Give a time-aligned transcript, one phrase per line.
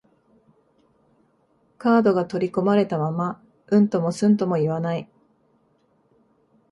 [1.77, 5.07] カードが取り込まれたまま、うんともすんとも言わない